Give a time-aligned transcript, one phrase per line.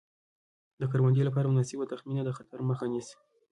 [0.79, 3.15] د کروندې لپاره مناسبه تخمینه د خطر مخه نیسي.